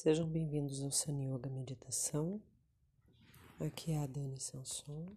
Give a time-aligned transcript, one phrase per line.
[0.00, 2.40] Sejam bem-vindos ao Sun Yoga Meditação.
[3.58, 5.08] Aqui é a Dani Sanson.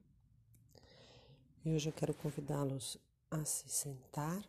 [1.63, 2.97] E hoje eu quero convidá-los
[3.29, 4.44] a se sentar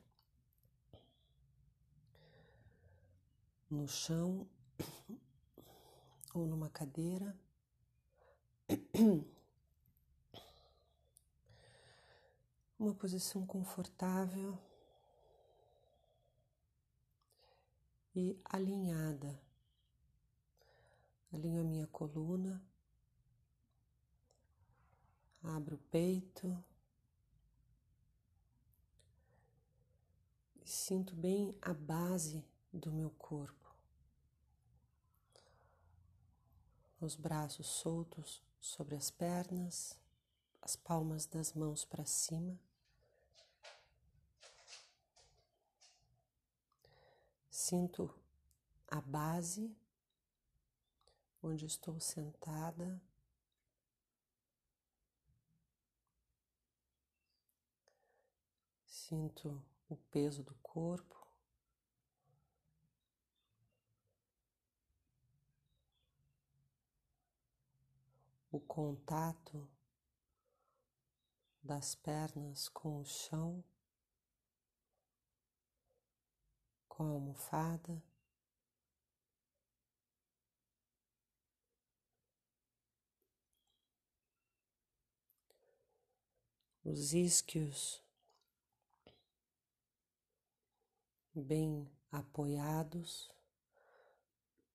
[3.69, 4.49] no chão
[6.33, 7.39] ou numa cadeira.
[12.79, 14.59] Uma posição confortável
[18.17, 19.39] e alinhada
[21.33, 22.63] Alinho a minha coluna,
[25.43, 26.63] abro o peito
[30.61, 33.75] e sinto bem a base do meu corpo.
[37.01, 39.99] Os braços soltos sobre as pernas,
[40.61, 42.61] as palmas das mãos para cima.
[47.51, 48.15] Sinto
[48.87, 49.75] a base
[51.43, 53.03] onde estou sentada.
[58.87, 61.21] Sinto o peso do corpo.
[68.51, 69.69] O contato
[71.63, 73.65] das pernas com o chão,
[76.87, 78.03] com a almofada.
[86.85, 88.03] Os isquios
[91.35, 93.31] bem apoiados.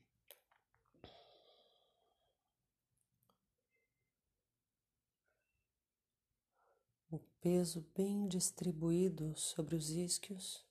[7.12, 10.64] O peso bem distribuído sobre os isquios.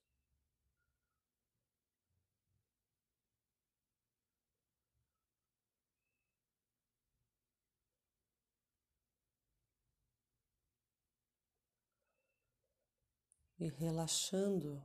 [13.60, 14.82] E relaxando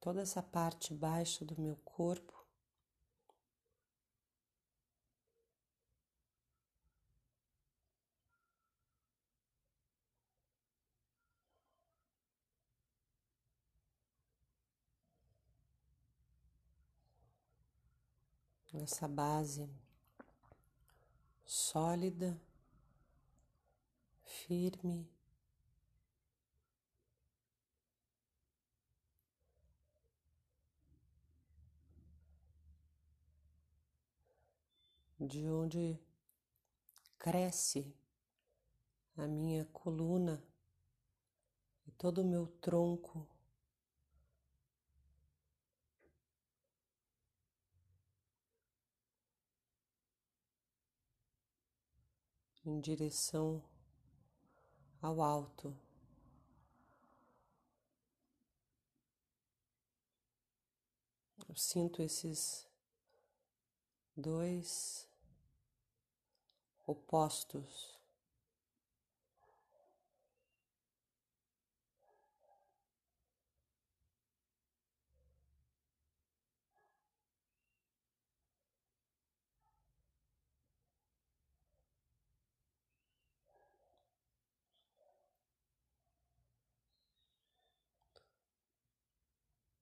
[0.00, 2.40] toda essa parte baixa do meu corpo.
[18.72, 19.68] Essa base
[21.44, 22.40] sólida,
[24.22, 25.19] firme.
[35.20, 36.00] De onde
[37.18, 37.94] cresce
[39.14, 40.42] a minha coluna
[41.86, 43.28] e todo o meu tronco.
[52.64, 53.62] Em direção
[55.02, 55.76] ao alto.
[61.46, 62.66] Eu sinto esses
[64.16, 65.09] dois
[66.90, 68.00] opostos.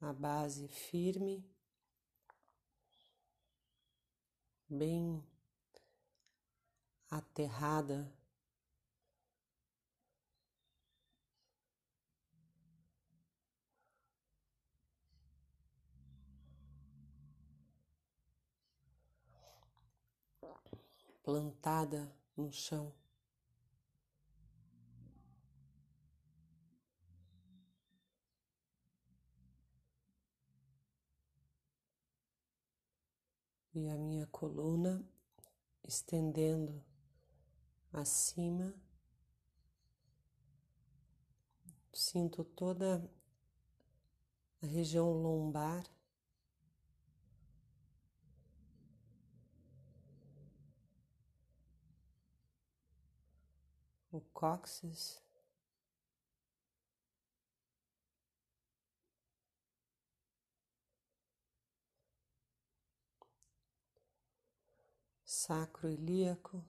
[0.00, 1.44] A base firme,
[4.70, 5.22] bem
[7.10, 8.12] aterrada.
[21.22, 22.92] Plantada no chão.
[33.74, 35.04] E a minha coluna
[35.86, 36.82] estendendo
[37.92, 38.74] acima.
[41.92, 43.10] Sinto toda
[44.62, 45.84] a região lombar.
[54.10, 55.22] O cóccix.
[65.24, 66.64] Sacro ilíaco.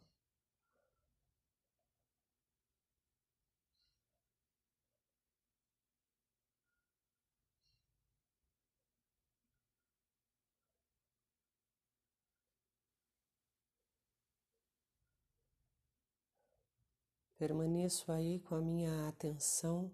[17.40, 19.90] Permaneço aí com a minha atenção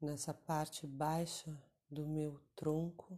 [0.00, 1.56] nessa parte baixa
[1.88, 3.16] do meu tronco.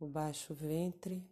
[0.00, 1.24] O baixo ventre.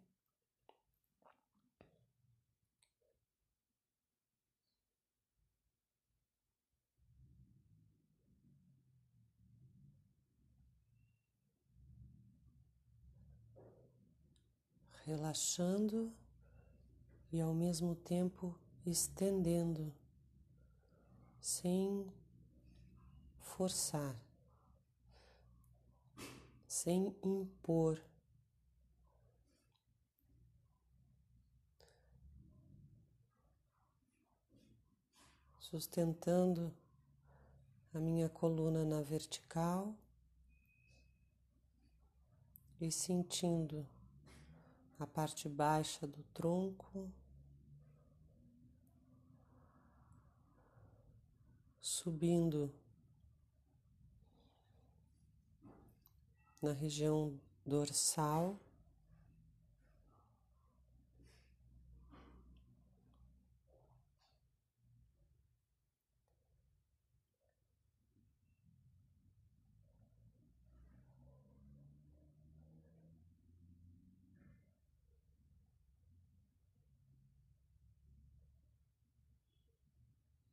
[15.10, 16.14] Relaxando
[17.32, 19.92] e ao mesmo tempo estendendo,
[21.40, 22.06] sem
[23.40, 24.16] forçar,
[26.64, 28.00] sem impor.
[35.58, 36.72] Sustentando
[37.92, 39.92] a minha coluna na vertical
[42.80, 43.88] e sentindo
[45.00, 47.10] a parte baixa do tronco,
[51.80, 52.70] subindo
[56.60, 58.60] na região dorsal.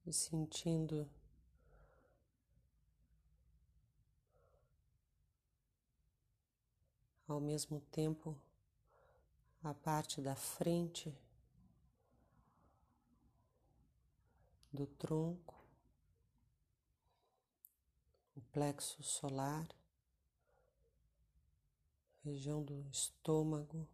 [0.07, 1.05] E sentindo
[7.27, 8.39] ao mesmo tempo
[9.61, 11.13] a parte da frente
[14.71, 15.61] do tronco,
[18.33, 19.67] o plexo solar,
[22.23, 23.85] região do estômago,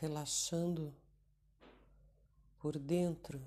[0.00, 0.96] relaxando
[2.68, 3.40] por dentro.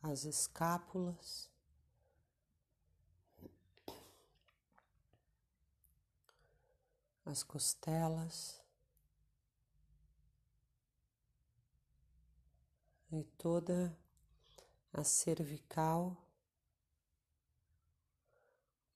[0.00, 1.50] As escápulas,
[7.26, 8.67] as costelas.
[13.10, 13.96] E toda
[14.92, 16.16] a cervical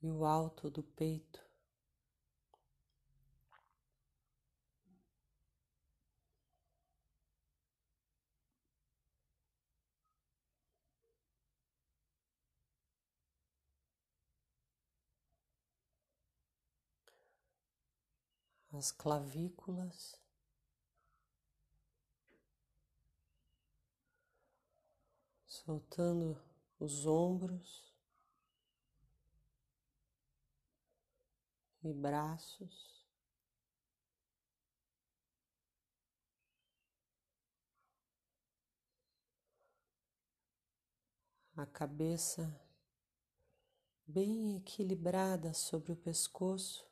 [0.03, 1.41] e o alto do peito.
[18.73, 20.22] As clavículas.
[25.65, 26.41] Soltando
[26.79, 27.95] os ombros
[31.85, 33.03] e braços.
[41.57, 42.61] A cabeça
[44.07, 46.85] bem equilibrada sobre o pescoço.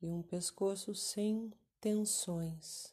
[0.00, 2.92] E um pescoço sem tensões.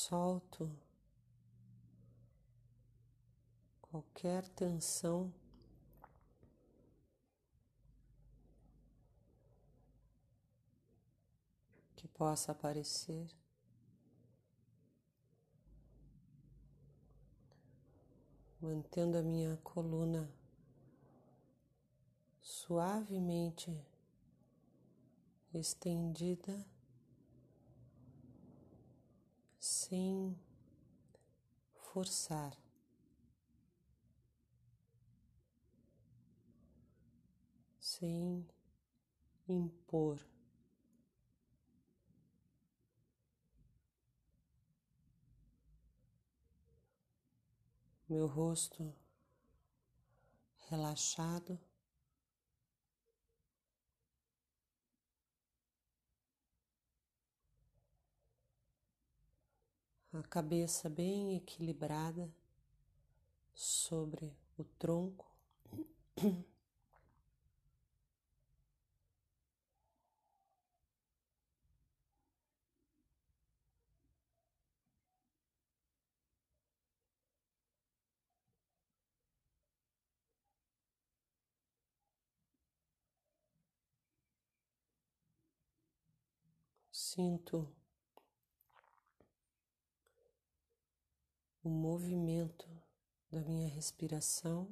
[0.00, 0.74] Solto
[3.82, 5.30] qualquer tensão
[11.94, 13.28] que possa aparecer.
[18.58, 20.32] Mantendo a minha coluna
[22.40, 23.70] suavemente
[25.52, 26.66] estendida.
[29.90, 30.38] Sem
[31.74, 32.56] forçar.
[37.80, 38.46] Sem
[39.48, 40.24] impor.
[48.08, 48.94] Meu rosto
[50.68, 51.58] relaxado.
[60.12, 62.28] A cabeça bem equilibrada
[63.54, 65.30] sobre o tronco.
[86.92, 87.79] Sinto
[91.70, 92.68] o movimento
[93.30, 94.68] da minha respiração.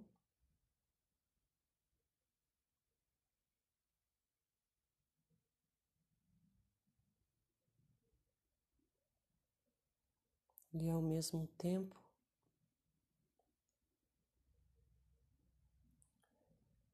[10.75, 11.97] E ao mesmo tempo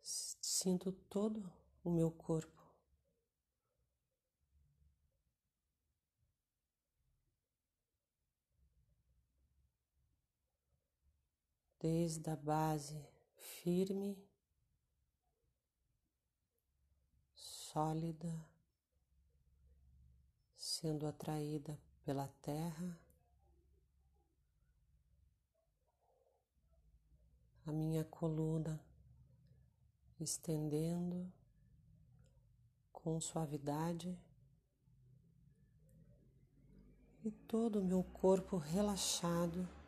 [0.03, 1.51] sinto todo
[1.83, 2.54] o meu corpo
[11.85, 12.99] desde a base
[13.37, 14.17] firme,
[17.35, 18.49] sólida,
[20.57, 22.99] sendo atraída pela terra,
[27.67, 28.83] a minha coluna
[30.19, 31.31] estendendo
[32.95, 34.19] com suavidade
[37.23, 39.84] e todo o meu corpo relaxado.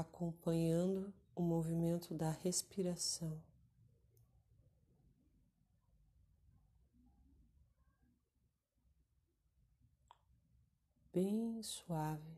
[0.00, 3.40] Acompanhando o movimento da respiração.
[11.12, 12.35] Bem suave.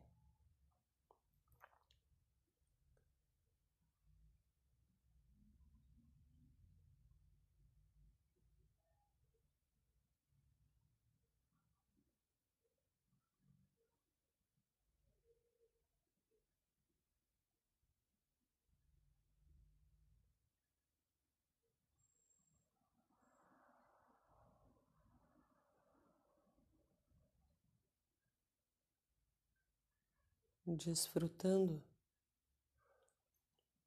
[30.76, 31.82] Desfrutando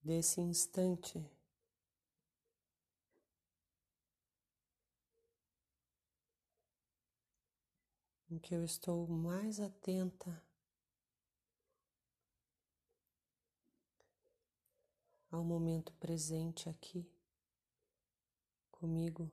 [0.04, 1.24] desse instante.
[8.30, 10.42] Em que eu estou mais atenta
[15.30, 17.10] ao momento presente aqui
[18.72, 19.32] comigo,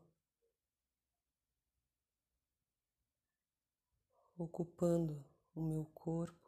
[4.37, 5.25] ocupando
[5.55, 6.48] o meu corpo.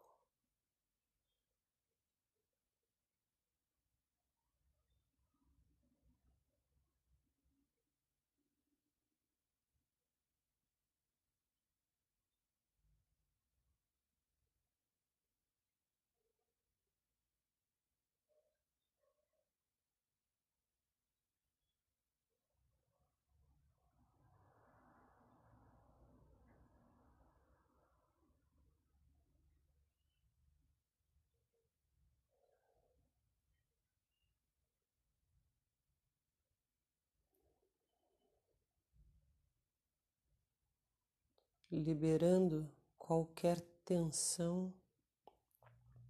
[41.70, 44.74] Liberando qualquer tensão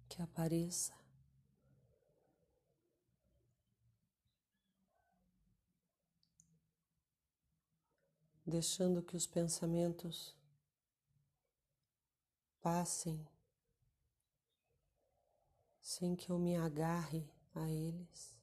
[0.09, 0.93] que apareça.
[8.45, 10.35] Deixando que os pensamentos
[12.59, 13.25] passem
[15.81, 18.40] sem que eu me agarre a eles.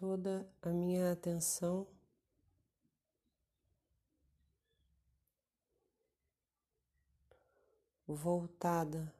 [0.00, 1.86] Toda a minha atenção
[8.08, 9.14] voltada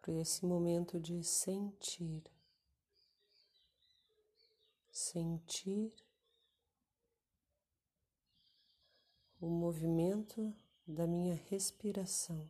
[0.00, 2.22] para esse momento de sentir,
[4.92, 5.92] sentir
[9.40, 10.54] o movimento
[10.86, 12.48] da minha respiração.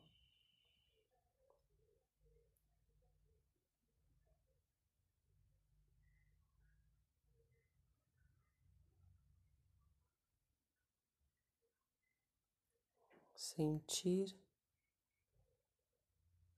[13.43, 14.33] Sentir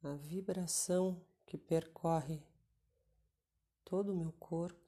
[0.03, 2.43] a vibração que percorre
[3.83, 4.84] todo o meu corpo.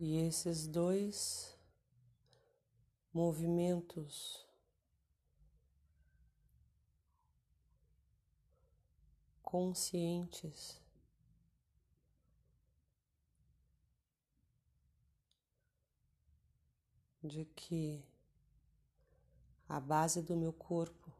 [0.00, 1.58] E esses dois
[3.12, 4.46] movimentos
[9.42, 10.80] conscientes
[17.20, 18.04] de que
[19.68, 21.12] a base do meu corpo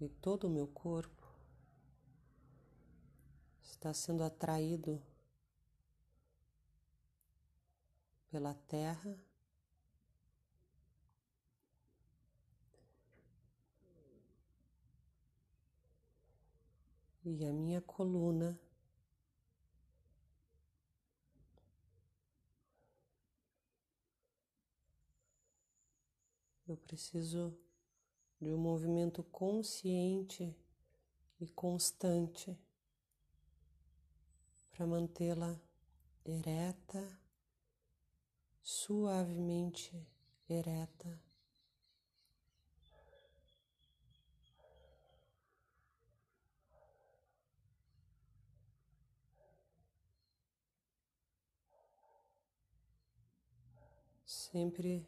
[0.00, 1.24] e todo o meu corpo
[3.62, 5.00] está sendo atraído
[8.30, 9.18] pela terra.
[17.24, 18.58] E a minha coluna
[26.68, 27.56] eu preciso
[28.40, 30.54] de um movimento consciente
[31.40, 32.56] e constante
[34.70, 35.58] para mantê-la
[36.24, 37.18] ereta,
[38.68, 40.04] suavemente
[40.48, 41.22] ereta.
[54.24, 55.06] Sempre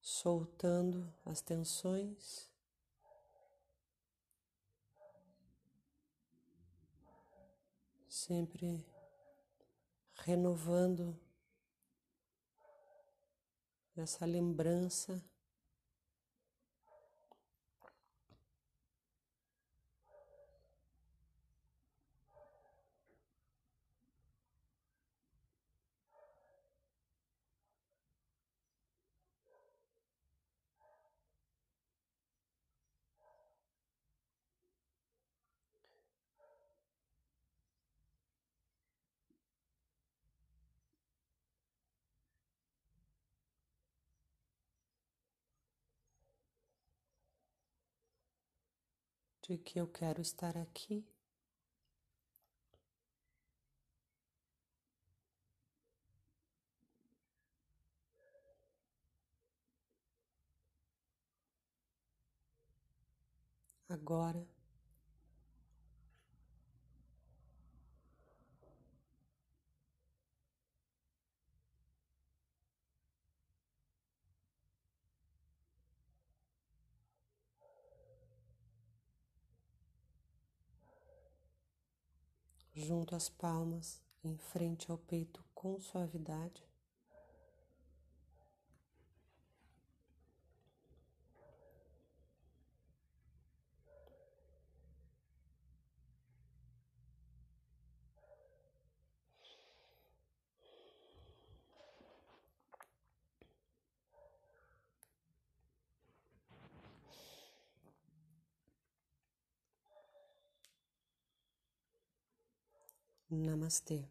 [0.00, 2.48] soltando as tensões.
[8.08, 8.86] Sempre
[10.14, 11.18] renovando
[13.96, 15.22] essa lembrança
[49.50, 51.04] de que eu quero estar aqui.
[63.88, 64.59] Agora.
[82.90, 86.68] Junto às palmas, em frente ao peito com suavidade.
[113.30, 114.08] Namaste.